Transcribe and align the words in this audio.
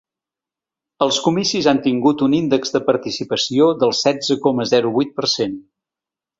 Els 1.05 1.19
comicis 1.25 1.67
han 1.73 1.81
tingut 1.83 2.23
un 2.29 2.33
índex 2.39 2.75
de 2.77 2.83
participació 2.89 3.69
del 3.85 3.95
setze 4.01 4.41
coma 4.49 4.69
zero 4.75 4.97
vuit 4.99 5.17
per 5.23 5.33
cent. 5.39 5.59